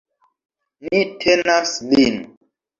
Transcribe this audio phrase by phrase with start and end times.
[0.87, 2.21] Ni tenas lin!